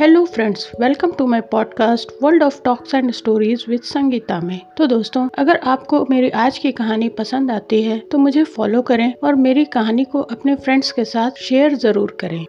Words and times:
Hello 0.00 0.24
friends 0.24 0.70
welcome 0.80 1.10
to 1.12 1.26
my 1.26 1.40
podcast 1.40 2.12
World 2.22 2.42
of 2.42 2.60
Talks 2.62 2.94
and 2.94 3.10
Stories 3.10 3.64
with 3.68 3.80
Sangeeta 3.80 4.40
में। 4.40 4.60
तो 4.78 4.86
दोस्तों, 4.86 5.28
अगर 5.38 5.56
आपको 5.56 6.04
मेरी 6.10 6.30
आज 6.30 6.58
की 6.58 6.72
कहानी 6.72 7.08
पसंद 7.08 7.50
आती 7.50 7.82
है 7.82 7.98
तो 7.98 8.18
मुझे 8.18 8.42
फॉलो 8.44 8.80
करें 8.82 9.12
और 9.24 9.34
मेरी 9.34 9.64
कहानी 9.64 10.04
को 10.04 10.20
अपने 10.20 10.54
फ्रेंड्स 10.54 10.90
के 10.92 11.04
साथ 11.04 11.38
शेयर 11.40 11.74
ज़रूर 11.74 12.16
करें। 12.20 12.44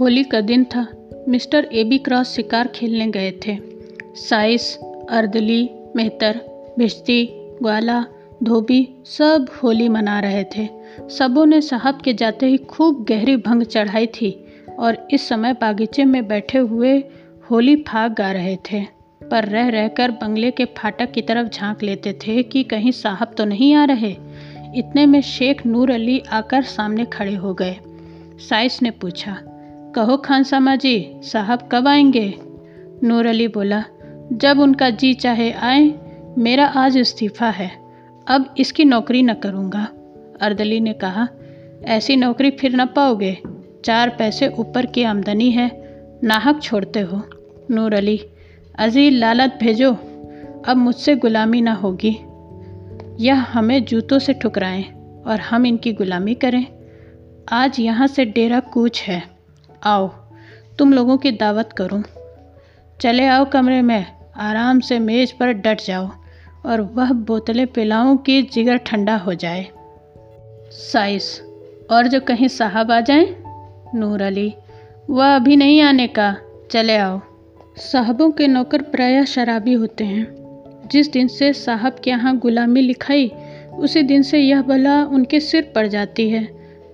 होली 0.00 0.24
का 0.24 0.40
दिन 0.40 0.64
था। 0.64 0.86
मिस्टर 1.28 1.68
ए 1.72 1.84
बी 1.84 1.98
क्रॉस 1.98 2.34
शिकार 2.34 2.68
खेलने 2.68 3.06
गए 3.06 3.32
थे। 3.46 3.58
साइस, 4.20 4.76
अर्दली, 5.10 5.68
मेहतर, 5.96 6.40
भिश्ती, 6.78 7.26
ग्वाला, 7.62 8.04
धोबी 8.42 8.88
सब 9.08 9.46
होली 9.62 9.88
मना 9.88 10.20
रहे 10.20 10.44
थे। 10.56 10.68
सबों 11.10 11.46
ने 11.46 11.60
साहब 11.60 12.00
के 12.00 12.12
जाते 12.14 12.46
ही 12.46 12.56
खूब 12.56 13.04
गहरी 13.08 13.36
भंग 13.36 13.62
चढ़ाई 13.62 14.06
थी। 14.06 14.40
और 14.78 15.08
इस 15.10 15.28
समय 15.28 15.52
बागीचे 15.52 16.04
में 16.04 16.28
बैठे 16.28 16.58
हुए 16.58 17.04
होली 17.50 17.76
फाग 17.76 18.14
गा 18.14 18.32
रहे 18.32 18.56
थे। 18.56 18.82
पर 19.30 19.44
रह 19.44 19.68
रहकर 19.68 20.10
बंगले 20.10 20.50
के 20.50 20.64
फाटक 20.64 21.12
की 21.12 21.22
तरफ़ 21.22 21.48
झाँक 21.48 21.82
लेते 21.82 22.12
थे 22.12 22.42
कि 22.42 22.62
कहीं 22.62 22.90
साहब 22.90 23.34
तो 23.38 23.44
नहीं 23.44 23.74
आ 23.74 23.84
रहे। 23.84 24.16
इतने 24.76 25.06
में 25.06 25.20
शेख 25.20 25.66
नूर 25.66 25.90
अली 25.90 26.22
आकर 26.30 26.62
सामने 26.62 27.04
खड़े 27.04 27.34
हो 27.34 27.54
गए। 27.54 27.76
साइस 28.48 28.82
ने 28.82 28.90
पूछा, 28.90 29.38
कहो 29.94 30.16
खान 30.16 30.42
सामा 30.42 30.76
जी, 30.76 31.12
साहब 31.16 31.68
कब 31.72 31.88
आएँगे? 31.88 32.34
नूर 33.02 33.26
अली 33.26 33.48
बोला, 33.48 33.84
जब 34.32 34.60
उनका 34.60 34.90
जी 34.90 35.14
चाहे 35.14 35.52
आए, 35.52 35.94
मेरा 36.38 36.66
आज 36.66 36.96
इस्तीफ़ा 36.96 37.50
है। 37.50 37.70
अब 38.26 38.54
इसकी 38.58 38.84
नौकरी 38.84 39.22
न 39.22 39.34
करूँगा। 39.34 39.88
अर्दली 40.40 40.80
ने 40.80 40.92
कहा, 40.92 41.28
ऐसी 41.84 42.16
नौकरी 42.16 42.50
फिर 42.50 42.76
न 42.76 42.86
पाओगे। 42.86 43.38
चार 43.84 44.10
पैसे 44.10 44.48
ऊपर 44.48 44.86
की 44.86 45.02
आमदनी 45.02 45.50
है, 45.50 45.70
नाहक 46.24 46.62
छोड़ते 46.62 47.00
हो। 47.00 47.22
नूर 47.70 47.94
अली 47.94 48.20
अजील 48.78 49.20
लालत 49.20 49.58
भेजो, 49.62 49.92
अब 50.68 50.76
मुझसे 50.76 51.16
गुलामी 51.16 51.60
ना 51.60 51.72
होगी। 51.72 52.18
यह 53.24 53.34
हमें 53.34 53.84
जूतों 53.84 54.18
से 54.18 54.32
ठुकराएँ 54.32 54.84
और 55.26 55.40
हम 55.40 55.66
इनकी 55.66 55.92
गुलामी 55.92 56.34
करें। 56.34 56.66
आज 57.52 57.80
यहाँ 57.80 58.06
से 58.06 58.24
डेरा 58.24 58.60
कूच 58.60 59.02
है। 59.02 59.22
आओ, 59.82 60.08
तुम 60.78 60.92
लोगों 60.92 61.16
की 61.16 61.30
दावत 61.30 61.72
करूँ। 61.72 62.02
चले 63.00 63.26
आओ 63.26 63.44
कमरे 63.44 63.82
में, 63.82 64.06
आराम 64.36 64.80
से 64.80 64.98
मेज़ 64.98 65.32
पर 65.40 65.52
डट 65.52 65.80
जाओ 65.86 66.10
और 66.66 66.80
वह 66.80 67.12
बोतलें 67.12 67.66
पिलाऊं 67.66 68.16
कि 68.16 68.42
जिगर 68.42 68.76
ठंडा 68.76 69.16
हो 69.16 69.34
जाए। 69.34 69.66
साइस, 70.70 71.42
और 71.90 72.06
जो 72.06 72.20
कहीं 72.20 72.48
साहब 72.48 72.92
आ 72.92 73.00
जाएँ? 73.00 73.43
नूर 73.94 74.22
अली। 74.22 74.54
वह 75.10 75.36
अभी 75.36 75.56
नहीं 75.56 75.80
आने 75.80 76.06
का। 76.06 76.36
चले 76.70 76.96
आओ। 76.96 77.20
साहबों 77.76 78.30
के 78.30 78.46
नौकर 78.46 78.82
प्रायः 78.82 79.24
शराबी 79.24 79.72
होते 79.72 80.04
हैं। 80.04 80.26
जिस 80.92 81.12
दिन 81.12 81.28
से 81.28 81.52
साहब 81.52 81.96
के 82.04 82.10
यहाँ 82.10 82.38
गुलामी 82.38 82.80
लिखाई, 82.80 83.32
उसी 83.78 84.02
दिन 84.02 84.22
से 84.22 84.38
यह 84.38 84.62
भला 84.62 85.04
उनके 85.04 85.40
सिर 85.40 85.72
पड़ 85.74 85.86
जाती 85.86 86.28
है। 86.30 86.48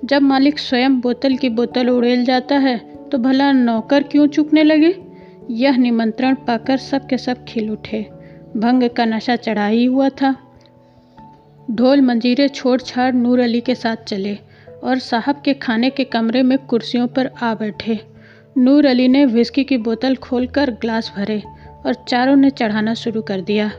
जब 0.05 0.23
मालिक 0.23 0.59
स्वयं 0.59 1.01
बोतल 1.01 1.37
की 1.37 1.49
बोतल 1.49 1.89
उड़ेल 1.89 2.25
जाता 2.25 2.57
है 2.57 2.79
तो 3.13 3.19
भला 3.19 3.53
नौकर 3.53 4.03
क्यों 4.03 4.27
चूकने 4.27 4.63
लगे? 4.63 4.95
यह 5.51 5.77
निमंत्रण 5.77 6.35
पाकर 6.35 6.77
सब 6.77 7.07
के 7.07 7.19
सब 7.19 7.45
खिल 7.45 7.71
उठे। 7.71 8.07
भंग 8.57 8.89
का 8.91 9.05
नशा 9.05 9.37
चढ़ा 9.37 9.67
ही 9.67 9.85
हुआ 9.85 10.09
था। 10.09 10.37
ढोल 11.71 12.01
मंजीरे 12.01 12.49
छोड़ 12.49 12.81
छाड़ 12.81 13.15
नूर 13.15 13.41
अली 13.41 13.61
के 13.61 13.75
साथ 13.75 13.97
चले। 13.97 14.39
और 14.85 14.99
साहब 14.99 15.43
के 15.45 15.55
खाने 15.55 15.91
के 15.91 16.05
कमरे 16.05 16.43
में 16.43 16.59
कुर्सियों 16.59 17.07
पर 17.07 17.31
आ 17.43 17.55
बैठे। 17.55 17.99
नूर 18.59 18.87
अली 18.87 19.09
ने 19.09 19.25
विस्की 19.27 19.65
की 19.65 19.77
बोतल 19.79 20.17
खोलकर 20.17 20.71
ग्लास 20.71 21.13
भरे 21.17 21.43
और 21.87 21.95
चारों 22.09 22.37
ने 22.37 22.51
चढ़ाना 22.51 22.95
शुरू 22.95 23.23
कर 23.23 23.41
दिया। 23.41 23.71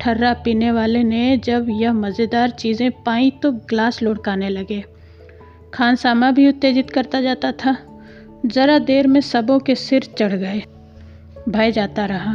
ठर्रा 0.00 0.32
पीने 0.34 0.70
वाले 0.72 1.02
ने 1.02 1.36
जब 1.36 1.66
यह 1.70 1.92
मज़ेदार 1.92 2.50
चीज़ें 2.50 2.90
पाई 3.02 3.30
तो 3.30 3.52
ग्लास 3.52 4.02
लुढ़काने 4.02 4.48
लगे। 4.48 4.84
खान 5.74 5.96
सामा 5.96 6.30
भी 6.30 6.48
उत्तेजित 6.48 6.90
करता 6.90 7.20
जाता 7.20 7.52
था। 7.52 7.76
ज़रा 8.46 8.78
देर 8.78 9.06
में 9.06 9.20
सबों 9.20 9.58
के 9.58 9.74
सिर 9.74 10.04
चढ़ 10.18 10.32
गए। 10.32 10.62
भय 11.48 11.72
जाता 11.72 12.04
रहा। 12.04 12.34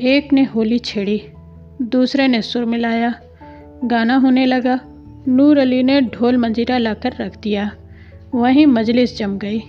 एक 0.00 0.32
ने 0.32 0.44
होली 0.44 0.78
छेड़ी, 0.78 1.22
दूसरे 1.82 2.28
ने 2.28 2.42
सुर 2.42 2.64
मिलाया। 2.64 3.14
गाना 3.84 4.16
होने 4.16 4.46
लगा। 4.46 4.80
नूर 5.28 5.58
अली 5.58 5.82
ने 5.82 6.00
ढोल 6.00 6.36
मंजीरा 6.36 6.78
लाकर 6.78 7.12
रख 7.20 7.38
दिया। 7.38 7.70
वहीं 8.34 8.66
मजलिस 8.66 9.18
जम 9.18 9.38
गई। 9.38 9.62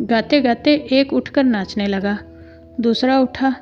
गाते 0.00 0.40
गाते 0.40 0.74
एक 0.92 1.12
उठकर 1.12 1.44
नाचने 1.44 1.86
लगा। 1.86 2.18
दूसरा 2.80 3.20
उठा। 3.20 3.56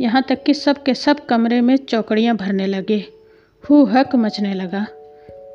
यहाँ 0.00 0.24
तक 0.28 0.42
कि 0.42 0.54
सब 0.54 0.82
के 0.82 0.94
सब 0.94 1.26
कमरे 1.26 1.60
में 1.60 1.76
चौकड़ियाँ 1.76 2.36
भरने 2.36 2.66
लगे। 2.66 3.04
हु 3.70 3.84
हक 3.84 4.16
मचने 4.16 4.54
लगा। 4.54 4.86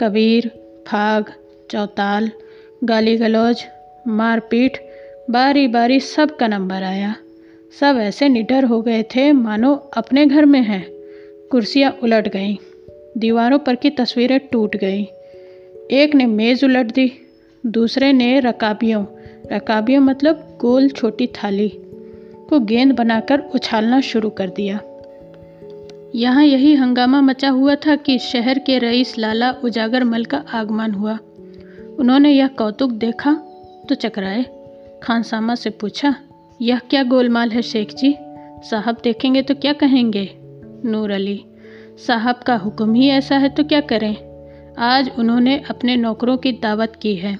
कबीर, 0.01 0.47
फाग, 0.87 1.33
चौताल 1.71 2.31
गाली 2.83 3.17
गलौज 3.17 3.65
मारपीट 4.07 4.77
बारी 5.29 5.67
बारी 5.67 5.99
सब 5.99 6.35
का 6.35 6.47
नंबर 6.47 6.83
आया। 6.83 7.15
सब 7.79 7.97
ऐसे 7.97 8.29
निडर 8.29 8.63
हो 8.63 8.81
गए 8.81 9.03
थे, 9.03 9.31
मानो 9.31 9.75
अपने 9.75 10.25
घर 10.25 10.45
में 10.45 10.61
हैं। 10.61 10.85
कुर्सियाँ 11.51 11.97
उलट 12.03 12.27
गईं। 12.27 12.57
दीवारों 13.17 13.59
पर 13.59 13.75
की 13.75 13.89
तस्वीरें 13.89 14.39
टूट 14.39 14.75
गईं। 14.75 15.05
एक 15.91 16.15
ने 16.15 16.25
मेज़ 16.25 16.65
उलट 16.65 16.85
दी, 16.85 17.11
दूसरे 17.65 18.13
ने 18.13 18.39
रकाबियों। 18.39 19.05
रकाबियों 19.51 20.01
मतलब 20.01 20.57
गोल 20.61 20.89
छोटी 20.89 21.27
थाली 21.27 21.69
को 22.49 22.59
गेंद 22.59 22.95
बनाकर 22.95 23.39
उछालना 23.39 24.01
शुरू 24.01 24.29
कर 24.29 24.49
दिया। 24.49 24.79
यहाँ 26.15 26.45
यही 26.45 26.75
हंगामा 26.75 27.21
मचा 27.21 27.49
हुआ 27.49 27.75
था 27.75 27.95
कि 27.95 28.19
शहर 28.19 28.59
के 28.59 28.77
रईस 28.77 29.17
लाला 29.17 29.51
उजागर 29.51 30.03
मल 30.03 30.25
का 30.25 30.45
आगमन 30.53 30.91
हुआ। 30.91 31.17
उन्होंने 31.99 32.31
यह 32.31 32.47
कौतुक 32.47 32.91
देखा 32.91 33.33
तो 33.89 33.95
चकराए। 33.95 34.45
खानसामा 35.03 35.55
से 35.55 35.69
पूछा, 35.69 36.15
यह 36.61 36.79
क्या 36.79 37.03
गोलमाल 37.03 37.49
है, 37.49 37.61
शेख 37.61 37.93
जी? 37.93 38.15
साहब 38.63 38.97
देखेंगे 39.03 39.41
तो 39.41 39.55
क्या 39.55 39.73
कहेंगे? 39.73 40.29
नूर 40.85 41.11
अली 41.11 41.45
साहब 41.97 42.35
का 42.35 42.55
हुक्म 42.55 42.93
ही 42.93 43.07
ऐसा 43.07 43.37
है 43.37 43.49
तो 43.49 43.63
क्या 43.63 43.81
करें? 43.81 44.15
आज 44.77 45.11
उन्होंने 45.19 45.63
अपने 45.69 45.95
नौकरों 45.95 46.37
की 46.37 46.51
दावत 46.51 46.93
की 47.01 47.15
है। 47.15 47.37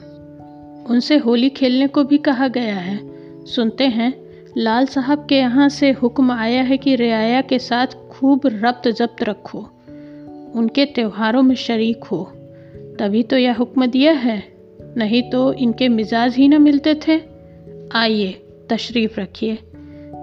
उनसे 0.89 1.17
होली 1.17 1.49
खेलने 1.49 1.87
को 1.87 2.03
भी 2.03 2.17
कहा 2.17 2.47
गया 2.47 2.75
है। 2.75 2.99
सुनते 3.45 3.83
हैं, 3.83 4.13
लाल 4.57 4.85
साहब 4.85 5.25
के 5.29 5.35
यहाँ 5.35 5.69
से 5.69 5.91
हुक्म 5.91 6.31
आया 6.31 6.63
है 6.63 6.77
कि 6.77 6.95
रियाया 6.95 7.41
के 7.41 7.59
साथ 7.59 7.87
खूब 7.87 8.41
रब्त 8.45 8.87
जब्त 8.87 9.23
रखो। 9.23 9.59
उनके 10.55 10.85
त्योहारों 10.85 11.41
में 11.41 11.55
शरीक 11.55 12.03
हो। 12.03 12.31
तभी 12.99 13.23
तो 13.23 13.37
यह 13.37 13.55
हुक्म 13.55 13.85
दिया 13.85 14.13
है। 14.13 14.43
नहीं 14.97 15.29
तो 15.29 15.53
इनके 15.53 15.89
मिजाज 15.89 16.35
ही 16.35 16.47
ना 16.47 16.59
मिलते 16.59 16.99
थे। 17.07 17.21
आइए, 17.95 18.45
तशरीफ़ 18.69 19.19
रखिए। 19.19 19.57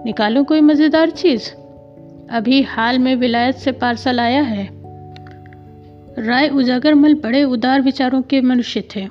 निकालो 0.05 0.43
कोई 0.43 0.61
मज़ेदार 0.61 1.09
चीज़। 1.09 1.60
अभी 2.31 2.61
हाल 2.61 2.99
में 2.99 3.15
विलायत 3.15 3.55
से 3.55 3.71
पार्सल 3.71 4.19
आया 4.19 4.41
है। 4.41 4.69
राय 6.19 6.47
उजागरमल 6.47 7.13
बड़े 7.13 7.43
उदार 7.43 7.81
विचारों 7.81 8.21
के 8.21 8.41
मनुष्य 8.41 8.83
थे। 8.95 9.07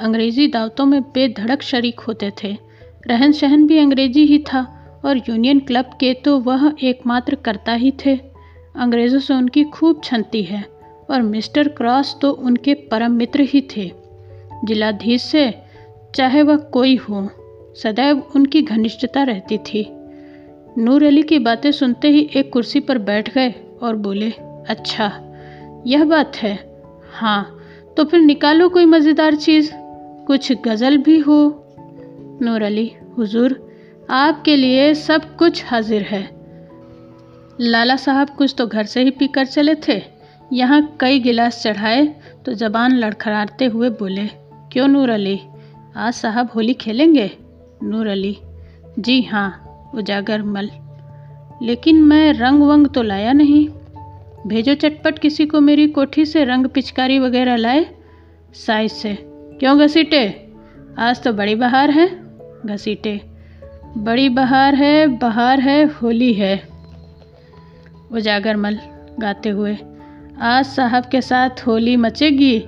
अंग्रेज़ी 0.00 0.48
दावतों 0.48 0.86
में 0.86 1.02
बेधड़क 1.02 1.62
शरीक 1.62 2.00
होते 2.00 2.32
थे। 2.44 2.56
रहन 3.06 3.32
सहन 3.32 3.66
भी 3.66 3.78
अंग्रेज़ी 3.78 4.26
ही 4.26 4.38
था 4.38 4.62
और 5.04 5.16
यूनियन 5.18 5.60
क्लब 5.60 5.84
के 5.84 6.14
तो 6.14 6.38
वह 6.38 6.72
एकमात्र 6.82 7.34
करता 7.34 7.72
ही 7.72 7.92
थे। 8.06 8.16
अंग्रेज़ों 8.76 9.20
से 9.20 9.34
उनकी 9.34 9.64
खूब 9.64 10.00
छनती 10.04 10.42
है 10.42 10.64
और 11.10 11.22
मिस्टर 11.22 11.68
क्रॉस 11.68 12.16
तो 12.22 12.30
उनके 12.30 12.74
परम 12.74 13.12
मित्र 13.12 13.40
ही 13.40 13.68
थे। 13.76 13.90
जिलाधीश 14.64 15.22
से 15.22 15.54
चाहे 16.14 16.42
वह 16.42 16.56
कोई 16.56 16.96
हो, 16.96 17.28
सदैव 17.82 18.22
उनकी 18.36 18.62
घनिष्ठता 18.62 19.22
रहती 19.22 19.58
थी। 19.58 19.95
नूर 20.76 21.04
अली 21.04 21.22
की 21.22 21.38
बातें 21.38 21.70
सुनते 21.72 22.08
ही 22.08 22.20
एक 22.36 22.52
कुर्सी 22.52 22.80
पर 22.80 22.98
बैठ 22.98 23.32
गए 23.34 23.54
और 23.82 23.96
बोले 23.96 24.30
अच्छा 24.68 25.06
यह 25.86 26.04
बात 26.04 26.36
है। 26.36 26.54
हाँ 27.12 27.58
तो 27.96 28.04
फिर 28.04 28.20
निकालो 28.20 28.68
कोई 28.68 28.84
मज़ेदार 28.84 29.34
चीज़। 29.34 29.70
कुछ 30.26 30.52
गज़ल 30.64 30.96
भी 30.98 31.18
हो। 31.18 31.38
नूर 32.42 32.62
अली, 32.62 32.90
हुजूर, 33.18 33.60
आपके 34.10 34.56
लिए 34.56 34.92
सब 34.94 35.34
कुछ 35.36 35.64
हाजिर 35.66 36.02
है। 36.02 36.22
लाला 37.60 37.96
साहब 37.96 38.30
कुछ 38.30 38.54
तो 38.58 38.66
घर 38.66 38.84
से 38.84 39.02
ही 39.02 39.10
पीकर 39.10 39.46
चले 39.46 39.74
थे। 39.88 40.00
यहाँ 40.52 40.96
कई 41.00 41.20
गिलास 41.20 41.62
चढ़ाए 41.62 42.06
तो 42.46 42.52
जबान 42.54 42.96
लड़खड़ाते 42.96 43.64
हुए 43.64 43.90
बोले, 43.90 44.26
क्यों 44.72 44.88
नूर 44.88 45.10
अली? 45.10 45.40
आज 45.96 46.14
साहब 46.14 46.50
होली 46.54 46.74
खेलेंगे? 46.74 47.30
नूर 47.82 48.06
अली, 48.06 48.36
जी 48.98 49.22
हाँ 49.22 49.62
उजागर 49.96 50.42
मल। 50.42 50.70
लेकिन 51.62 52.02
मैं 52.02 52.32
रंग 52.32 52.62
वंग 52.62 52.88
तो 52.88 53.02
लाया 53.02 53.32
नहीं। 53.32 53.68
भेजो 54.46 54.74
चटपट 54.74 55.18
किसी 55.18 55.46
को 55.46 55.60
मेरी 55.60 55.86
कोठी 55.88 56.24
से 56.24 56.44
रंग 56.44 56.66
पिचकारी 56.66 57.18
वगैरह 57.18 57.56
लाए। 57.56 57.86
साइज़ 58.54 58.92
से। 58.92 59.18
क्यों 59.30 59.78
घसीटे? 59.78 60.52
आज 60.98 61.22
तो 61.22 61.32
बड़ी 61.32 61.54
बहार 61.54 61.90
है। 61.90 62.22
घसीटे। 62.66 63.20
बड़ी 63.96 64.28
बहार 64.28 64.74
है 64.74 65.06
बहार 65.06 65.60
है, 65.60 65.84
होली 65.84 66.32
है। 66.32 66.68
उजागर 68.12 68.56
मल 68.56 68.78
गाते 69.20 69.48
हुए। 69.48 69.78
आज 70.40 70.64
साहब 70.64 71.04
के 71.04 71.20
साथ 71.20 71.50
होली 71.66 71.96
मचेगी। 71.96 72.66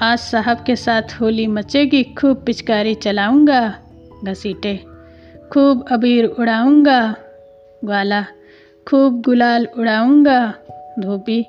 आज 0.00 0.18
साहब 0.18 0.64
के 0.66 0.76
साथ 0.76 1.02
होली 1.20 1.46
मचेगी। 1.46 2.02
खूब 2.02 2.42
पिचकारी 2.46 2.94
चलाऊँगा। 2.94 3.74
घसीटे। 4.24 4.97
खूब 5.52 5.84
अबीर 5.90 6.24
उड़ाऊँगा, 6.24 7.00
ग्वाला, 7.82 8.20
खूब 8.86 9.20
गुलाल 9.22 9.66
उड़ाऊँगा, 9.78 10.40
धोबी, 10.98 11.44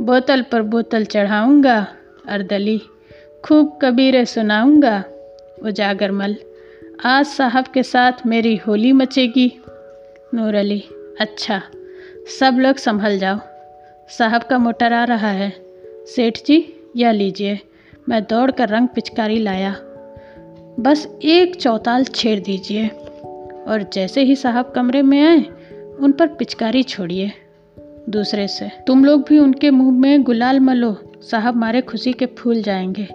बोतल 0.00 0.42
पर 0.42 0.62
बोतल 0.62 1.04
चढ़ाऊँगा, 1.04 1.76
अर्दली, 2.28 2.78
खूब 3.44 3.78
कबीरें 3.82 4.24
सुनाऊँगा 4.24 5.02
उजागरमल 5.62 6.36
आज 7.04 7.26
साहब 7.26 7.66
के 7.74 7.82
साथ 7.82 8.26
मेरी 8.26 8.56
होली 8.56 8.92
मचेगी। 8.92 9.50
नूर 10.34 10.54
अली 10.54 10.82
अच्छा 11.20 11.62
सब 12.40 12.58
लोग 12.58 12.76
संभल 12.76 13.18
जाओ, 13.18 13.38
साहब 14.08 14.42
का 14.42 14.58
मोटर 14.58 14.92
आ 14.92 15.04
रहा 15.04 15.30
है, 15.32 15.52
सेठ 16.06 16.44
जी 16.46 16.64
या 16.96 17.12
लीजिए, 17.12 17.58
मैं 18.08 18.22
दौड़ 18.22 18.50
कर 18.50 18.68
रंग 18.68 18.88
पिचकारी 18.88 19.38
लाया, 19.38 19.74
बस 20.80 21.06
एक 21.24 21.56
चौताल 21.56 22.04
छेड़ 22.04 22.38
दीजिए। 22.40 22.90
और 23.68 23.90
जैसे 23.92 24.22
ही 24.22 24.36
साहब 24.36 24.72
कमरे 24.74 25.02
में 25.02 25.24
आए, 25.26 25.44
उन 26.00 26.12
पर 26.12 26.26
पिचकारी 26.26 26.82
छोड़िए। 26.82 27.32
दूसरे 28.08 28.48
से, 28.48 28.70
तुम 28.86 29.04
लोग 29.04 29.24
भी 29.28 29.38
उनके 29.38 29.70
मुँह 29.70 29.98
में 29.98 30.22
गुलाल 30.22 30.60
मलो, 30.60 31.12
साहब 31.30 31.56
मारे 31.56 31.80
खुशी 31.80 32.12
के 32.12 32.26
फूल 32.26 32.62
जाएँगे। 32.62 33.08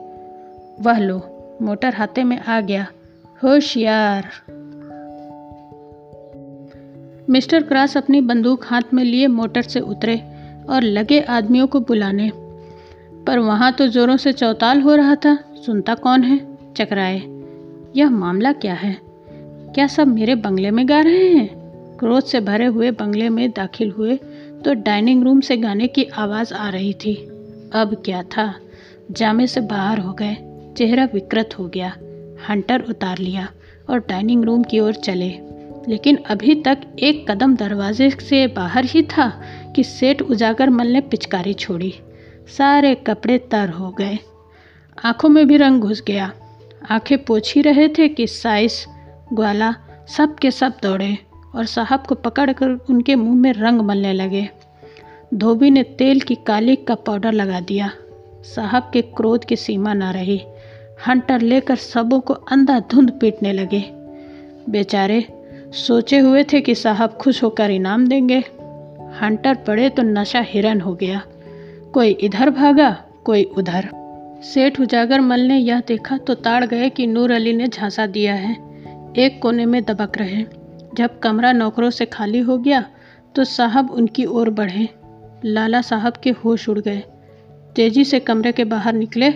वह 0.82 1.00
लो, 1.00 1.30
मोटर 1.62 1.94
हाथे 1.94 2.24
में 2.24 2.40
आ 2.40 2.62
गया। 2.62 2.88
होशियार 3.44 4.26
मिस्टर 7.30 7.64
क्रॉस 7.64 7.98
अपनी 7.98 8.22
बंदूक 8.22 8.66
हाथ 8.66 8.82
में 8.94 9.04
लिए 9.04 9.28
मोटर 9.28 9.62
से 9.62 9.80
उतरे 9.80 10.24
और 10.70 10.82
लगे 10.82 11.20
आदमियों 11.20 11.68
को 11.68 11.80
बुलाने। 11.80 12.32
पर 13.28 13.40
वहाँ 13.40 13.72
तो 13.72 13.88
ज़ोरों 13.88 14.18
से 14.18 14.34
चौताल 14.34 14.82
हो 14.82 14.96
रहा 14.96 15.16
था, 15.16 15.40
सुनता 15.66 15.96
कौन 15.96 16.24
है? 16.24 16.58
चकराए। 16.78 17.22
यह 17.96 18.10
मामला 18.10 18.52
क्या 18.52 18.74
है? 18.74 19.03
क्या 19.76 19.88
सब 19.88 20.08
मेरे 20.08 20.36
बंगले 20.36 20.72
में 20.72 20.90
गा 20.90 21.02
रहे 21.02 21.30
हैं? 21.30 21.48
क्रोध 22.00 22.24
से 22.24 22.40
भरे 22.40 22.66
हुए 22.66 22.92
बंगले 22.92 23.30
में 23.30 23.52
दाखिल 23.52 23.92
हुए 23.92 24.16
तो 24.66 24.74
डाइनिंग 24.74 25.24
रूम 25.24 25.42
से 25.42 25.58
गाने 25.58 25.88
की 25.88 26.04
आवाज़ 26.04 26.54
आ 26.54 26.70
रही 26.70 26.94
थी। 26.94 27.16
अब 27.74 28.02
क्या 28.06 28.24
था? 28.24 28.56
जामे 29.12 29.48
से 29.48 29.62
बाहर 29.62 30.00
हो 30.00 30.14
गए, 30.14 30.38
चेहरा 30.78 31.10
विकृत 31.14 31.50
हो 31.60 31.68
गया। 31.68 31.98
हंटर 32.50 32.82
उतार 32.90 33.18
लिया 33.18 33.50
और 33.90 34.00
डाइनिंग 34.00 34.44
रूम 34.44 34.64
की 34.64 34.80
ओर 34.80 34.94
चले। 34.94 35.30
लेकिन 35.88 36.16
अभी 36.16 36.56
तक 36.56 36.78
एक 37.00 37.32
कदम 37.32 37.56
दरवाजे 37.56 38.10
से 38.10 38.48
बाहर 38.48 38.86
ही 38.86 39.04
था 39.04 39.42
कि 39.76 39.84
सेठ 39.84 40.22
उजागर 40.22 40.70
मल 40.70 40.88
ने 40.88 41.02
पिचकारी 41.02 41.54
छोड़ी। 41.54 41.94
सारे 42.58 42.96
कपड़े 42.96 43.38
तर 43.38 43.70
हो 43.70 43.90
गए। 43.90 44.20
आँखों 45.06 45.30
में 45.30 45.48
भी 45.48 45.58
रंग 45.58 45.82
घुस 45.82 46.04
गया। 46.08 46.32
आँखें 46.92 47.26
पोछ 47.26 47.56
ही 47.56 47.62
रहे 47.62 47.88
थे 47.88 48.08
कि 48.08 48.28
साइस 48.28 48.86
ग्वाला 49.34 49.76
सब 50.18 50.36
के 50.36 50.52
सब 50.52 50.74
दौड़े 50.84 51.18
और 51.56 51.66
साहब 51.66 52.04
को 52.04 52.16
पकड़कर 52.16 52.70
उनके 52.70 53.16
मुँह 53.16 53.36
में 53.36 53.54
रंग 53.54 53.82
मलने 53.82 54.14
लगे। 54.14 54.50
धोबी 55.34 55.70
ने 55.70 55.84
तेल 55.84 56.20
की 56.20 56.36
काली 56.36 56.76
का 56.76 56.96
पाउडर 56.96 57.32
लगा 57.32 57.60
दिया। 57.60 57.92
साहब 58.42 58.90
के 58.94 59.02
क्रोध 59.02 59.46
की 59.46 59.56
सीमा 59.56 59.94
ना 59.94 60.12
रही। 60.12 60.42
हंटर 61.08 61.42
लेकर 61.42 61.76
सबों 61.76 62.20
को 62.20 62.34
अंधाधुंध 62.34 63.12
पीटने 63.12 63.54
लगे। 63.54 63.84
बेचारे 64.70 65.26
सोचे 65.88 66.20
हुए 66.20 66.44
थे 66.44 66.62
कि 66.62 66.76
साहब 66.76 67.10
खुश 67.10 67.44
होकर 67.44 67.72
इनाम 67.72 68.08
देंगे। 68.08 68.40
हंटर 69.22 69.56
पड़े 69.56 69.90
तो 69.90 70.02
नशा 70.02 70.40
हिरन 70.40 70.82
हो 70.82 70.96
गया। 70.96 71.22
कोई 71.94 72.10
इधर 72.10 72.50
भागा, 72.50 73.04
कोई 73.26 73.44
उधर। 73.44 73.90
सेठ 74.44 74.80
उजागर 74.80 75.22
मल 75.22 75.40
ने 75.40 75.58
यह 75.58 75.80
देखा 75.80 76.18
तो 76.18 76.34
ताड़ 76.34 76.66
गए 76.66 76.90
कि 76.90 77.08
नूर 77.08 77.32
अली 77.32 77.54
ने 77.54 77.68
झांसा 77.68 78.08
दिया 78.08 78.34
है। 78.34 78.73
एक 79.18 79.42
कोने 79.42 79.66
में 79.66 79.84
दबक 79.84 80.18
रहे। 80.18 80.46
जब 80.94 81.20
कमरा 81.20 81.52
नौकरों 81.52 81.90
से 81.90 82.06
खाली 82.06 82.40
हो 82.40 82.58
गया 82.58 82.86
तो 83.36 83.44
साहब 83.44 83.92
उनकी 83.92 84.26
ओर 84.26 84.50
बढ़े। 84.50 84.90
लाला 85.46 85.82
साहब 85.82 86.14
के 86.14 86.30
होश 86.30 86.70
उड़ 86.70 86.80
गए। 86.80 87.04
तेज़ी 87.76 88.04
से 88.04 88.20
कमरे 88.20 88.52
के 88.52 88.64
बाहर 88.64 88.94
निकले 88.94 89.30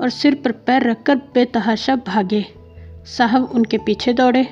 और 0.00 0.10
सिर 0.10 0.34
पर 0.34 0.52
पैर 0.52 0.82
रखकर 0.82 1.16
बेतहाशा 1.16 1.96
भागे। 1.96 2.44
साहब 3.06 3.44
उनके 3.54 3.78
पीछे 3.78 4.12
दौड़े। 4.12 4.48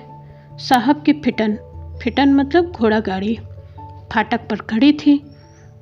साहब 0.59 1.03
की 1.03 1.13
फिटन। 1.13 1.59
फिटन 2.03 2.35
मतलब 2.35 2.71
घोड़ा 2.71 3.01
गाड़ी। 3.01 3.39
फाटक 4.13 4.41
पर 4.51 4.57
खड़ी 4.57 4.93
थी। 4.93 5.31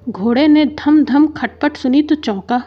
घोड़े 0.09 0.49
ने 0.49 0.67
धम 0.67 1.05
धम 1.05 1.27
खटपट 1.27 1.77
सुनी 1.77 2.03
तो 2.03 2.15
चौंका। 2.15 2.63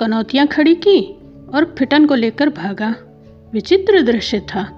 कनौतियाँ 0.00 0.46
खड़ी 0.46 0.74
की 0.74 1.18
और 1.54 1.74
फिटन 1.78 2.06
को 2.06 2.14
लेकर 2.14 2.48
भागा। 2.48 2.94
विचित्र 3.52 4.02
दृश्य 4.02 4.40
था। 4.40 4.77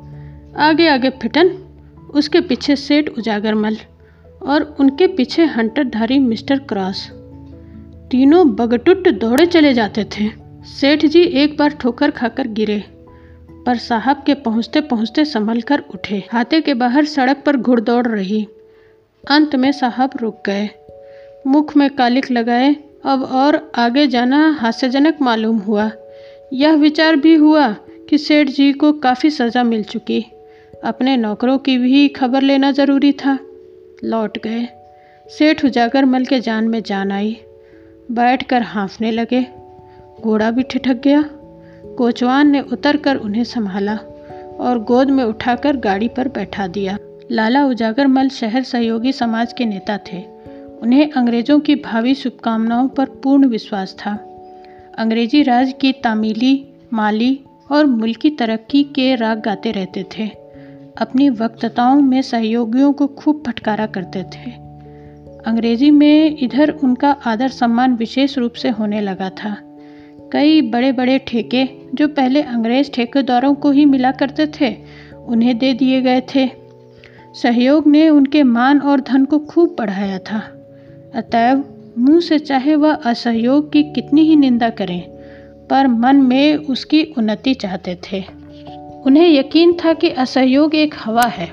आगे 0.58 0.88
आगे 0.88 1.11
फिटन, 1.23 1.49
उसके 2.14 2.41
पीछे 2.41 2.76
सेठ 2.76 3.08
उजागरमल 3.08 3.76
और 4.43 4.62
उनके 4.81 5.06
पीछे 5.06 5.44
हंटरधारी 5.47 6.19
मिस्टर 6.19 6.58
क्रॉस। 6.58 7.08
तीनों 8.11 8.49
बगटुट 8.50 9.08
दौड़े 9.11 9.47
चले 9.47 9.73
जाते 9.75 10.05
थे। 10.05 10.29
सेठ 10.64 11.05
जी 11.06 11.20
एक 11.20 11.56
बार 11.56 11.70
ठोकर 11.70 12.11
खाकर 12.11 12.49
गिरे, 12.49 12.82
पर 13.67 13.76
साहब 13.76 14.23
के 14.26 14.35
पहुँचते 14.35 14.81
पहुँचते 14.81 15.25
संभल 15.25 15.61
कर 15.61 15.82
उठे। 15.94 16.23
हाथे 16.32 16.61
के 16.61 16.75
बाहर 16.75 17.05
सड़क 17.05 17.43
पर 17.47 17.56
घुड़दौड़ 17.56 18.06
रही। 18.06 18.47
अंत 19.25 19.56
में 19.56 19.70
साहब 19.73 20.11
रुक 20.20 20.43
गए। 20.47 20.69
मुख 21.47 21.76
में 21.76 21.88
कालिक 21.91 22.31
लगाए, 22.31 22.75
अब 23.05 23.23
और 23.23 23.70
आगे 23.75 24.06
जाना 24.06 24.58
हास्यजनक 24.61 25.20
मालूम 25.23 25.58
हुआ। 25.58 25.91
यह 26.52 26.75
विचार 26.75 27.17
भी 27.17 27.35
हुआ 27.35 27.69
कि 28.08 28.19
सेठ 28.19 28.49
जी 28.49 28.73
को 28.73 28.93
काफ़ी 28.93 29.31
सज़ा 29.31 29.62
मिल 29.62 29.82
चुकी। 29.82 30.25
अपने 30.84 31.16
नौकरों 31.16 31.58
की 31.58 31.78
भी 31.78 32.08
खबर 32.08 32.42
लेना 32.42 32.70
ज़रूरी 32.70 33.12
था। 33.12 33.38
लौट 34.04 34.38
गए। 34.38 34.68
सेठ 35.26 35.64
उजागर 35.64 36.04
मल 36.04 36.24
के 36.24 36.40
जान 36.40 36.68
में 36.68 36.82
जान 36.82 37.12
आई। 37.12 37.36
बैठ 38.10 38.42
कर 38.42 38.62
हाँफने 38.62 39.10
लगे। 39.10 39.46
घोड़ा 40.20 40.50
भी 40.50 40.62
ठिठक 40.62 40.94
गया। 40.94 41.24
कोचवान 41.98 42.50
ने 42.50 42.60
उतर 42.60 42.96
कर 42.96 43.16
उन्हें 43.16 43.44
संभाला 43.44 43.99
और 44.60 44.84
गोद 44.84 45.10
में 45.10 45.25
उठाकर 45.25 45.76
गाड़ी 45.76 46.08
पर 46.08 46.28
बैठा 46.28 46.66
दिया। 46.66 46.99
लाला 47.30 47.66
उजागर 47.66 48.06
मल 48.06 48.28
शहर 48.28 48.62
सहयोगी 48.62 49.12
समाज 49.12 49.52
के 49.52 49.64
नेता 49.64 49.99
थे। 49.99 50.25
उन्हें 50.82 51.10
अंग्रेज़ों 51.10 51.60
की 51.60 51.75
भावी 51.75 52.14
शुभकामनाओं 52.14 52.88
पर 52.88 53.04
पूर्ण 53.04 53.46
विश्वास 53.46 53.96
था। 53.99 54.26
अंग्रेज़ी 54.99 55.42
राज 55.42 55.75
की 55.80 55.92
तामीली, 55.92 56.66
माली 56.92 57.40
और 57.72 57.87
मुल्की 57.87 58.30
तरक्की 58.30 58.82
के 58.82 59.14
राग 59.14 59.40
गाते 59.40 59.72
रहते 59.72 60.04
थे। 60.18 60.39
अपनी 60.99 61.30
वक्तताओं 61.30 62.00
में 62.00 62.23
सहयोगियों 62.23 62.92
को 62.92 63.06
खूब 63.06 63.42
फटकारा 63.47 63.87
करते 63.87 64.23
थे। 64.23 64.70
अंग्रेज़ी 65.47 65.90
में 65.90 66.38
इधर 66.40 66.70
उनका 66.70 67.11
आदर 67.11 67.49
सम्मान 67.49 67.94
विशेष 67.94 68.38
रूप 68.38 68.52
से 68.52 68.68
होने 68.68 69.00
लगा 69.00 69.30
था। 69.30 69.56
कई 70.32 70.62
बड़े 70.62 70.92
बड़े 70.92 71.18
ठेके, 71.18 71.68
जो 71.94 72.09
पहले 72.09 72.42
अंग्रेज़ 72.42 72.90
ठेकेदारों 72.90 73.54
को 73.54 73.70
ही 73.70 73.85
मिला 73.85 74.11
करते 74.11 74.47
थे, 74.47 74.76
उन्हें 75.26 75.59
दे 75.59 75.73
दिए 75.73 76.02
गए 76.02 76.23
थे। 76.35 76.50
सहयोग 77.42 77.87
ने 77.87 78.09
उनके 78.09 78.42
मान 78.42 78.78
और 78.78 79.00
धन 79.00 79.25
को 79.25 79.38
खूब 79.38 79.76
बढ़ाया 79.78 80.18
था। 80.18 80.38
अतएव, 81.14 81.64
मुँह 81.99 82.20
से 82.20 82.38
चाहे 82.38 82.75
वह 82.75 82.94
असहयोग 82.94 83.73
की 83.73 83.82
कितनी 83.82 84.20
ही 84.20 84.37
निंदा 84.37 84.70
करें, 84.70 85.11
पर 85.70 85.87
मन 85.87 86.16
में 86.16 86.56
उसकी 86.56 87.04
उन्नति 87.04 87.54
चाहते 87.54 87.94
थे। 87.94 88.39
उन्हें 89.07 89.28
यकीन 89.28 89.76
था 89.85 89.92
कि 89.92 90.11
असहयोग 90.11 90.75
एक 90.75 90.95
हवा 90.99 91.23
है। 91.23 91.52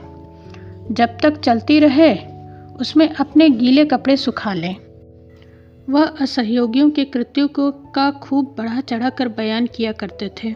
जब 0.91 1.17
तक 1.23 1.37
चलती 1.37 1.79
रहे, 1.79 2.17
उसमें 2.79 3.09
अपने 3.09 3.49
गीले 3.49 3.85
कपड़े 3.85 4.17
सुखा 4.17 4.53
लें। 4.53 4.75
वह 5.89 6.05
असहयोगियों 6.05 6.89
के 6.89 7.05
कृत्यों 7.05 7.47
को 7.47 7.71
का 7.71 8.11
खूब 8.11 8.55
बढ़ा 8.57 8.81
चढ़ा 8.81 9.09
कर 9.09 9.27
बयान 9.27 9.65
किया 9.65 9.91
करते 9.91 10.31
थे 10.43 10.55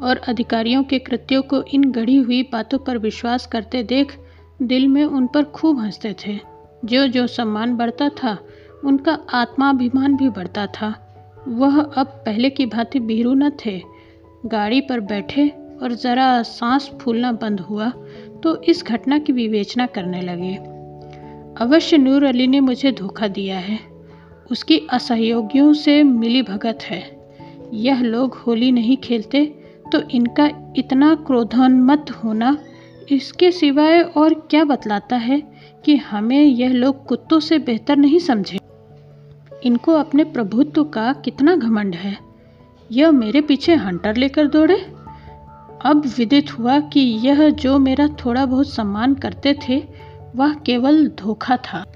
और 0.00 0.16
अधिकारियों 0.16 0.82
के 0.82 0.98
कृत्यों 0.98 1.42
को 1.42 1.62
इन 1.62 1.84
गढ़ी 1.84 2.16
हुई 2.16 2.42
बातों 2.42 2.78
पर 2.78 2.98
विश्वास 2.98 3.46
करते 3.46 3.82
देख 3.82 4.18
दिल 4.62 4.88
में 4.88 5.04
उन 5.04 5.26
पर 5.26 5.44
खूब 5.44 5.78
हँसते 5.78 6.16
थे। 6.26 6.40
जो 6.84 7.06
जो 7.06 7.26
सम्मान 7.26 7.76
बढ़ता 7.76 8.08
था, 8.08 8.38
उनका 8.84 9.18
आत्माभिमान 9.34 10.16
भी 10.16 10.28
बढ़ता 10.28 10.66
था। 10.66 11.16
वह 11.48 11.82
अब 11.82 12.06
पहले 12.06 12.50
की 12.50 12.66
भांति 12.66 13.00
बीरू 13.00 13.34
न 13.34 13.50
थे। 13.50 13.82
गाड़ी 14.46 14.80
पर 14.80 15.00
बैठे 15.00 15.52
और 15.82 15.94
ज़रा 15.94 16.42
सांस 16.42 16.90
फूलना 17.00 17.32
बंद 17.32 17.60
हुआ 17.60 17.88
तो 18.42 18.62
इस 18.62 18.84
घटना 18.84 19.18
की 19.18 19.32
विवेचना 19.32 19.86
करने 19.86 20.20
लगे। 20.20 20.54
अवश्य 21.64 21.98
नूर 21.98 22.24
अली 22.24 22.46
ने 22.46 22.60
मुझे 22.60 22.92
धोखा 22.92 23.28
दिया 23.28 23.58
है। 23.58 23.78
उसकी 24.50 24.78
असहयोगियों 24.92 25.72
से 25.72 26.02
मिली 26.02 26.42
भगत 26.42 26.78
है। 26.82 27.02
यह 27.74 28.02
लोग 28.02 28.34
होली 28.34 28.72
नहीं 28.72 28.96
खेलते 28.96 29.44
तो 29.92 30.00
इनका 30.10 30.72
इतना 30.76 31.14
क्रोधोन्मत्त 31.14 32.10
होना 32.10 32.56
इसके 33.10 33.50
सिवाय 33.50 34.00
और 34.00 34.34
क्या 34.50 34.64
बतलाता 34.64 35.16
है 35.16 35.40
कि 35.84 35.96
हमें 35.96 36.42
यह 36.42 36.72
लोग 36.72 37.06
कुत्तों 37.06 37.40
से 37.40 37.58
बेहतर 37.58 37.96
नहीं 37.96 38.18
समझे? 38.18 38.58
इनको 39.64 39.92
अपने 39.92 40.24
प्रभुत्व 40.24 40.84
का 40.84 41.12
कितना 41.12 41.56
घमंड 41.56 41.94
है? 41.94 42.16
यह 42.92 43.10
मेरे 43.10 43.40
पीछे 43.40 43.74
हंटर 43.74 44.16
लेकर 44.16 44.46
दौड़े? 44.46 44.76
अब 45.84 46.06
विदित 46.18 46.58
हुआ 46.58 46.80
कि 46.80 47.00
यह 47.00 47.50
जो 47.50 47.78
मेरा 47.78 48.08
थोड़ा 48.08 48.46
बहुत 48.46 48.68
सम्मान 48.68 49.14
करते 49.14 49.58
थे, 49.68 49.84
वह 50.36 50.54
केवल 50.54 51.08
धोखा 51.08 51.56
था। 51.56 51.92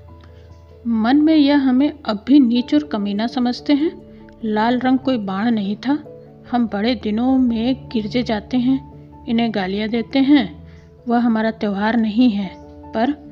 मन 0.87 1.17
में 1.17 1.37
यह 1.37 1.59
हमें 1.59 1.93
अब 2.07 2.25
भी 2.27 2.41
नीच 2.41 2.75
और 2.75 2.85
कमीना 2.85 3.27
समझते 3.27 3.73
हैं। 3.73 4.03
लाल 4.45 4.79
रंग 4.79 4.99
कोई 4.99 5.17
बाण 5.17 5.51
नहीं 5.51 5.77
था। 5.77 6.05
हम 6.53 6.67
बड़े 6.67 6.95
दिनों 6.95 7.39
में 7.39 7.89
गिरजे 7.89 8.23
जाते 8.23 8.57
हैं, 8.57 8.95
इन्हें 9.27 9.55
गालियाँ 9.55 9.89
देते 9.89 10.19
हैं। 10.19 10.69
वह 11.09 11.19
हमारा 11.19 11.51
त्यौहार 11.51 11.97
नहीं 11.97 12.31
है, 12.31 12.51
पर 12.97 13.25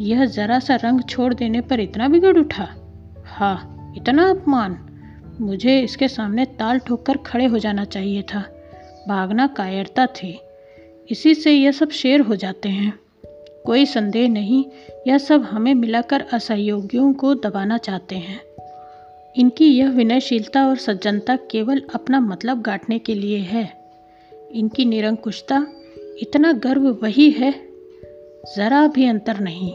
यह 0.00 0.24
ज़रा 0.24 0.58
सा 0.58 0.74
रंग 0.74 1.00
छोड़ 1.02 1.34
देने 1.34 1.60
पर 1.60 1.80
इतना 1.80 2.08
बिगड़ 2.08 2.38
उठा। 2.38 2.68
हाँ 3.26 3.92
इतना 3.96 4.30
अपमान। 4.30 4.78
मुझे 5.40 5.80
इसके 5.80 6.08
सामने 6.08 6.44
ताल 6.44 6.78
ठोक 6.78 7.06
कर 7.06 7.16
खड़े 7.16 7.44
हो 7.44 7.58
जाना 7.58 7.84
चाहिए 7.84 8.22
था। 8.22 8.55
भागना 9.08 9.46
कायरता 9.46 10.06
थी। 10.06 10.40
इसी 11.10 11.34
से 11.34 11.52
यह 11.52 11.72
सब 11.72 11.90
शेर 11.90 12.20
हो 12.20 12.36
जाते 12.36 12.68
हैं। 12.68 12.98
कोई 13.66 13.86
संदेह 13.86 14.28
नहीं, 14.28 14.64
यह 15.08 15.18
सब 15.18 15.42
हमें 15.42 15.74
मिलाकर 15.74 16.24
असहयोगियों 16.32 17.12
को 17.12 17.34
दबाना 17.34 17.78
चाहते 17.78 18.16
हैं। 18.16 18.40
इनकी 19.36 19.66
यह 19.66 19.90
विनयशीलता 19.90 20.68
और 20.68 20.76
सज्जनता 20.76 21.36
केवल 21.36 21.82
अपना 21.94 22.20
मतलब 22.20 22.62
गांठने 22.62 22.98
के 22.98 23.14
लिए 23.14 23.38
है। 23.38 23.72
इनकी 24.52 24.84
निरंकुशता, 24.84 25.66
इतना 26.18 26.52
गर्व 26.52 26.98
वही 27.02 27.30
है। 27.30 27.54
ज़रा 28.56 28.86
भी 28.86 29.06
अंतर 29.06 29.40
नहीं। 29.40 29.72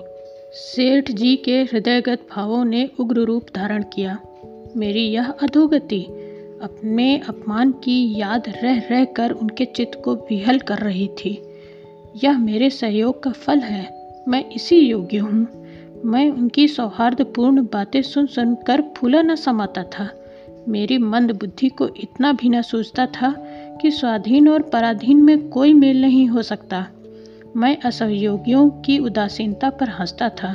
सेठ 0.53 1.11
जी 1.11 1.35
के 1.35 1.63
हृदयगत 1.63 2.27
भावों 2.35 2.65
ने 2.65 2.89
उग्र 2.99 3.19
रूप 3.19 3.45
धारण 3.55 3.83
किया। 3.83 4.19
मेरी 4.77 5.03
यह 5.05 5.31
अधोगति 5.31 6.05
अपने 6.61 7.17
अपमान 7.29 7.71
की 7.71 8.19
याद 8.19 8.43
रह 8.63 8.81
रह 8.91 9.05
कर 9.05 9.31
उनके 9.31 9.65
चित्त 9.65 10.01
को 10.05 10.15
विहल 10.15 10.59
कर 10.59 10.77
रही 10.77 11.07
थी। 11.07 11.41
यह 12.23 12.37
मेरे 12.37 12.69
सहयोग 12.69 13.23
का 13.23 13.31
फल 13.31 13.59
है। 13.59 13.89
मैं 14.27 14.49
इसी 14.49 14.79
योग्य 14.79 15.17
हूँ। 15.17 15.47
मैं 16.05 16.29
उनकी 16.31 16.67
सौहार्दपूर्ण 16.67 17.61
बातें 17.63 18.01
सुन 18.01 18.27
सुन 18.27 18.55
कर 18.55 18.81
फूला 18.81 19.21
न 19.21 19.35
समाता 19.35 19.83
था। 19.83 20.09
मेरी 20.67 20.97
मंद 20.97 21.31
बुद्धि 21.31 21.69
को 21.69 21.87
इतना 21.87 22.33
भी 22.33 22.49
न 22.49 22.61
सोचता 22.61 23.05
था 23.05 23.31
कि 23.81 23.91
स्वाधीन 23.91 24.49
और 24.49 24.61
पराधीन 24.61 25.23
में 25.23 25.49
कोई 25.49 25.73
मेल 25.73 26.01
नहीं 26.01 26.27
हो 26.27 26.41
सकता। 26.41 26.87
मैं 27.57 27.77
असहयोगियों 27.77 28.69
की 28.69 28.99
उदासीनता 28.99 29.69
पर 29.69 29.89
हंसता 29.89 30.29
था। 30.29 30.53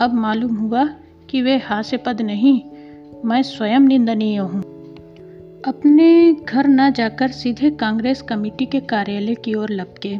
अब 0.00 0.10
मालूम 0.14 0.56
हुआ 0.56 0.84
कि 1.30 1.42
वे 1.42 1.56
हास्यपद 1.56 2.20
नहीं, 2.20 2.62
मैं 3.24 3.42
स्वयं 3.42 3.80
निंदनीय 3.80 4.36
हूँ। 4.36 4.69
अपने 5.66 6.32
घर 6.32 6.68
न 6.68 6.92
जाकर 6.92 7.28
सीधे 7.28 7.70
कांग्रेस 7.70 8.22
कमेटी 8.22 8.66
के 8.66 8.80
कार्यालय 8.80 9.34
की 9.34 9.54
ओर 9.54 9.70
लपके। 9.70 10.18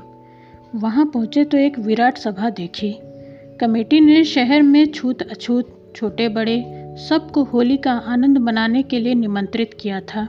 वहाँ 0.75 1.07
पहुँचे 1.07 1.45
तो 1.45 1.59
एक 1.59 1.79
विराट 1.79 2.19
सभा 2.19 2.51
देखी। 2.51 2.99
कमेटी 3.61 4.01
ने 4.01 4.25
शहर 4.25 4.63
में 4.63 4.87
छूत 4.87 5.23
अछूत 5.23 5.93
छोटे 5.97 6.29
बड़े 6.29 6.65
सबको 7.09 7.45
होली 7.45 7.77
का 7.77 7.93
आनंद 7.93 8.39
मनाने 8.39 8.83
के 8.83 8.99
लिए 8.99 9.15
निमंत्रित 9.15 9.71
किया 9.81 10.01
था। 10.01 10.29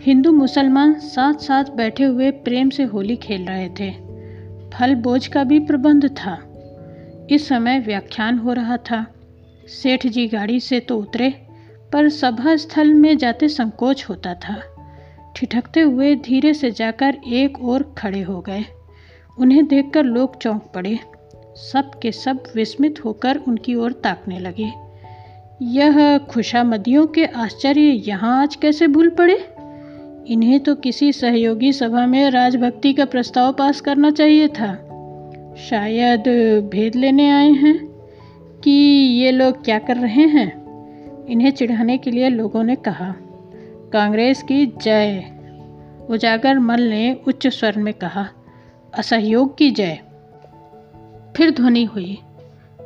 हिंदू 0.00 0.32
मुसलमान 0.32 0.94
साथ 0.94 1.34
साथ 1.34 1.64
बैठे 1.64 2.04
हुए 2.04 2.30
प्रेम 2.30 2.70
से 2.70 2.82
होली 2.82 3.16
खेल 3.16 3.46
रहे 3.46 3.68
थे। 3.68 3.90
फल 4.70 4.94
बोझ 4.94 5.26
का 5.26 5.44
भी 5.44 5.60
प्रबंध 5.60 6.06
था। 6.08 6.38
इस 7.30 7.48
समय 7.48 7.80
व्याख्यान 7.80 8.38
हो 8.38 8.52
रहा 8.52 8.76
था। 8.76 9.06
सेठ 9.68 10.06
जी 10.06 10.28
गाड़ी 10.28 10.60
से 10.60 10.80
तो 10.80 10.98
उतरे। 10.98 11.45
पर 11.92 12.08
सभा 12.08 12.56
स्थल 12.56 12.94
में 12.94 13.18
जाते 13.18 13.48
संकोच 13.48 14.06
होता 14.08 14.34
था। 14.34 14.62
ठिठकते 15.36 15.80
हुए 15.80 16.14
धीरे 16.14 16.54
से 16.54 16.70
जाकर 16.70 17.16
एक 17.28 17.64
और 17.64 17.94
खड़े 17.98 18.22
हो 18.22 18.40
गए। 18.40 18.64
उन्हें 19.38 19.66
देखकर 19.66 20.04
लोग 20.04 20.38
चौंक 20.38 20.62
पड़े। 20.74 20.98
सब 21.56 21.90
के 22.02 22.12
सब 22.12 22.42
विस्मित 22.54 23.04
होकर 23.04 23.36
उनकी 23.48 23.74
ओर 23.74 23.92
ताकने 23.92 24.38
लगे। 24.38 24.72
यह 25.62 26.18
खुशामदियों 26.18 27.06
के 27.06 27.24
आश्चर्य 27.24 27.80
यहाँ 27.80 28.42
आज 28.42 28.56
कैसे 28.56 28.86
भूल 28.86 29.08
पड़े? 29.08 29.48
इन्हें 30.32 30.60
तो 30.60 30.74
किसी 30.74 31.12
सहयोगी 31.12 31.72
सभा 31.72 32.06
में 32.06 32.30
राजभक्ति 32.30 32.92
का 32.92 33.04
प्रस्ताव 33.04 33.52
पास 33.52 33.80
करना 33.80 34.10
चाहिए 34.10 34.48
था। 34.48 34.82
शायद 35.70 36.20
भेद 36.72 36.96
लेने 36.96 37.30
आए 37.30 37.50
हैं 37.50 37.86
कि 38.64 38.70
ये 39.20 39.30
लोग 39.30 39.64
क्या 39.64 39.78
कर 39.78 39.96
रहे 39.96 40.22
हैं? 40.22 40.65
इन्हें 41.28 41.50
चिढ़ाने 41.50 41.98
के 41.98 42.10
लिए 42.10 42.28
लोगों 42.28 42.62
ने 42.62 42.76
कहा, 42.76 43.14
कांग्रेस 43.92 44.42
की 44.42 44.66
जय। 44.66 45.32
उजागर 46.10 46.58
मल 46.58 46.80
ने 46.80 47.20
उच्च 47.28 47.46
स्वर 47.46 47.78
में 47.78 47.94
कहा, 47.94 48.28
असहयोग 48.98 49.56
की 49.58 49.70
जय। 49.70 50.00
फिर 51.36 51.50
ध्वनि 51.50 51.84
हुई, 51.84 52.18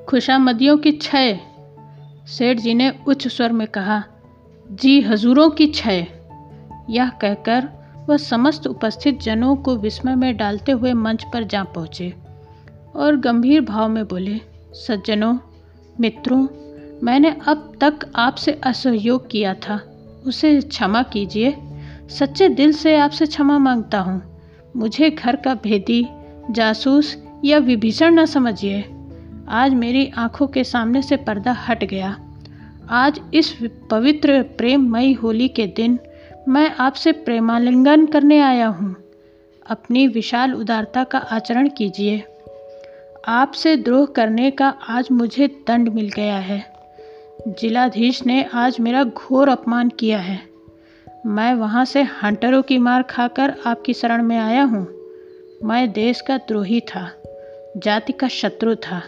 खुशामदियों 0.08 0.78
की 0.78 0.92
छय 0.92 1.40
सेठ 2.26 2.58
जी 2.58 2.74
ने 2.74 2.92
उच्च 3.08 3.28
स्वर 3.28 3.52
में 3.52 3.66
कहा, 3.68 4.04
जी 4.72 5.00
हजूरों 5.00 5.50
की 5.50 5.66
छय 5.66 6.06
यह 6.90 7.08
कहकर 7.08 7.68
वह 8.08 8.16
समस्त 8.16 8.66
उपस्थित 8.66 9.20
जनों 9.20 9.56
को 9.56 9.76
विस्मय 9.76 10.14
में 10.14 10.36
डालते 10.36 10.72
हुए 10.72 10.92
मंच 10.92 11.24
पर 11.32 11.44
जा 11.44 11.64
पहुँचे 11.64 12.14
और 12.96 13.16
गंभीर 13.16 13.60
भाव 13.60 13.88
में 13.88 14.08
बोले, 14.08 14.40
सज्जनों, 14.72 15.38
मित्रों 16.00 16.46
मैंने 17.02 17.36
अब 17.48 17.72
तक 17.80 17.98
आपसे 18.16 18.60
असहयोग 18.64 19.30
किया 19.30 19.54
था। 19.54 19.80
उसे 20.26 20.60
क्षमा 20.60 21.02
कीजिए। 21.02 21.56
सच्चे 22.08 22.48
दिल 22.48 22.72
से 22.72 22.96
आपसे 22.96 23.26
क्षमा 23.26 23.58
माँगता 23.58 24.00
हूँ। 24.00 24.40
मुझे 24.76 25.10
घर 25.10 25.36
का 25.36 25.54
भेदी, 25.54 26.06
जासूस 26.50 27.24
या 27.44 27.58
विभीषण 27.58 28.14
न 28.14 28.26
समझिए। 28.26 28.84
आज 29.48 29.74
मेरी 29.74 30.12
आँखों 30.16 30.46
के 30.46 30.64
सामने 30.64 31.02
से 31.02 31.16
पर्दा 31.16 31.52
हट 31.52 31.84
गया। 31.84 32.20
आज 32.90 33.20
इस 33.34 33.58
पवित्र 33.90 34.42
प्रेममयी 34.42 35.12
होली 35.12 35.48
के 35.48 35.66
दिन 35.66 35.98
मैं 36.48 36.74
आपसे 36.74 37.12
प्रेमालिंगन 37.12 38.06
करने 38.06 38.40
आया 38.40 38.66
हूँ। 38.66 38.96
अपनी 39.70 40.06
विशाल 40.06 40.54
उदारता 40.54 41.04
का 41.04 41.18
आचरण 41.18 41.68
कीजिए। 41.68 42.24
आपसे 43.28 43.76
द्रोह 43.76 44.06
करने 44.06 44.50
का 44.50 44.68
आज 44.88 45.08
मुझे 45.12 45.48
दंड 45.68 45.88
मिल 45.88 46.08
गया 46.08 46.38
है। 46.38 46.69
जिलाधीश 47.48 48.26
ने 48.26 48.44
आज 48.54 48.80
मेरा 48.80 49.04
घोर 49.04 49.48
अपमान 49.48 49.88
किया 49.88 50.18
है। 50.18 50.40
मैं 51.26 51.54
वहाँ 51.54 51.84
से 51.84 52.02
हंटरों 52.02 52.62
की 52.62 52.78
मार 52.78 53.02
खाकर 53.02 53.54
आपकी 53.66 53.94
शरण 53.94 54.22
में 54.22 54.38
आया 54.38 54.62
हूँ। 54.62 54.88
मैं 55.64 55.92
देश 55.92 56.20
का 56.20 56.36
द्रोही 56.36 56.80
था, 56.80 57.22
जाति 57.76 58.12
का 58.12 58.28
शत्रु 58.28 58.74
था। 58.74 59.02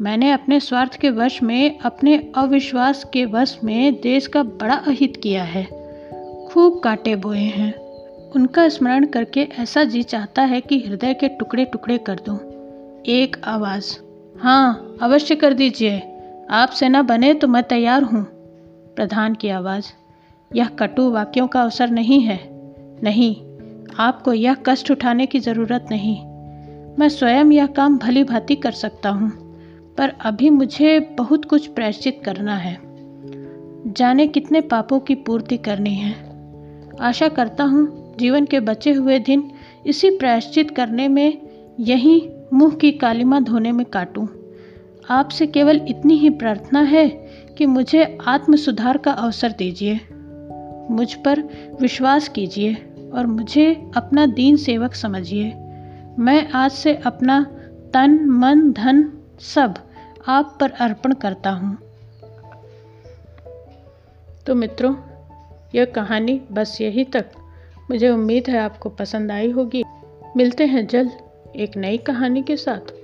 मैंने 0.00 0.30
अपने 0.32 0.60
स्वार्थ 0.60 0.96
के 0.96 1.10
वश 1.10 1.42
में, 1.42 1.78
अपने 1.78 2.32
अविश्वास 2.36 3.04
के 3.12 3.24
वश 3.24 3.58
में 3.64 4.00
देश 4.00 4.26
का 4.26 4.42
बड़ा 4.42 4.74
अहित 4.74 5.20
किया 5.22 5.44
है। 5.44 5.64
खूब 6.48 6.80
कांटे 6.80 7.16
बोए 7.16 7.38
हैं। 7.38 7.74
उनका 8.30 8.68
स्मरण 8.68 9.06
करके 9.06 9.40
ऐसा 9.40 9.84
जी 9.84 10.02
चाहता 10.02 10.42
है 10.42 10.60
कि 10.60 10.78
हृदय 10.78 11.14
के 11.14 11.28
टुकड़े 11.28 11.64
टुकड़े 11.64 11.98
कर 11.98 12.14
दूँ। 12.14 12.36
एक 13.02 13.36
आवाज़ 13.44 13.98
हाँ 14.38 14.96
अवश्य 15.02 15.34
कर 15.34 15.52
दीजिए। 15.52 16.10
आपसे 16.50 16.88
न 16.88 17.02
बने 17.02 17.34
तो 17.34 17.48
मैं 17.48 17.62
तैयार 17.62 18.02
हूँ, 18.02 18.24
प्रधान 18.96 19.34
की 19.34 19.48
आवाज़। 19.48 19.84
यह 20.56 20.68
कटु 20.68 21.10
वाक्यों 21.10 21.46
का 21.46 21.62
अवसर 21.62 21.90
नहीं 21.90 22.20
है। 22.20 22.38
नहीं, 23.02 23.36
आपको 23.98 24.32
यह 24.32 24.54
कष्ट 24.54 24.90
उठाने 24.90 25.26
की 25.26 25.38
ज़रूरत 25.38 25.86
नहीं। 25.90 26.16
मैं 26.98 27.08
स्वयं 27.08 27.52
यह 27.52 27.66
काम 27.66 27.98
भली 27.98 28.24
भांति 28.24 28.56
कर 28.56 28.70
सकता 28.70 29.08
हूँ, 29.08 29.30
पर 29.98 30.08
अभी 30.20 30.50
मुझे 30.50 31.00
बहुत 31.00 31.44
कुछ 31.44 31.66
प्रायश्चित 31.66 32.22
करना 32.24 32.56
है। 32.56 32.78
जाने 33.86 34.26
कितने 34.26 34.60
पापों 34.60 35.00
की 35.00 35.14
पूर्ति 35.14 35.56
करनी 35.56 35.94
है। 35.94 36.14
आशा 37.00 37.28
करता 37.28 37.64
हूँ, 37.64 38.16
जीवन 38.16 38.44
के 38.44 38.60
बचे 38.60 38.92
हुए 38.92 39.18
दिन 39.18 39.50
इसी 39.86 40.10
प्रायश्चित 40.10 40.70
करने 40.70 41.08
में 41.08 41.38
यही 41.80 42.30
मुँह 42.52 42.74
की 42.74 42.92
कालिमा 42.92 43.40
धोने 43.40 43.72
में 43.72 43.86
काटूं। 43.86 44.26
आपसे 45.10 45.46
केवल 45.46 45.86
इतनी 45.88 46.14
ही 46.14 46.30
प्रार्थना 46.30 46.80
है 46.80 47.08
कि 47.58 47.66
मुझे 47.66 48.18
आत्म 48.26 48.56
सुधार 48.56 48.96
का 48.96 49.12
अवसर 49.12 49.52
दीजिए। 49.52 50.00
मुझ 50.90 51.14
पर 51.14 51.40
विश्वास 51.80 52.28
कीजिए 52.28 52.74
और 53.14 53.26
मुझे 53.26 53.90
अपना 53.96 54.26
दीन 54.26 54.56
सेवक 54.56 54.94
समझिए। 54.94 55.54
मैं 56.18 56.48
आज 56.50 56.70
से 56.70 56.94
अपना 56.94 57.42
तन, 57.94 58.24
मन, 58.28 58.72
धन 58.72 59.12
सब 59.40 59.74
आप 60.28 60.58
पर 60.60 60.70
अर्पण 60.70 61.12
करता 61.12 61.50
हूँ। 61.50 61.78
तो 64.46 64.54
मित्रों, 64.54 64.94
यह 65.74 65.84
कहानी 65.84 66.40
बस 66.52 66.80
यही 66.80 67.04
तक। 67.04 67.24
मुझे 67.90 68.08
उम्मीद 68.08 68.44
है 68.48 68.58
आपको 68.58 68.88
पसंद 68.88 69.32
आई 69.32 69.50
होगी। 69.50 69.84
मिलते 70.36 70.66
हैं 70.66 70.86
जल्द 70.86 71.10
एक 71.56 71.76
नई 71.76 71.96
कहानी 71.96 72.42
के 72.42 72.56
साथ। 72.56 73.03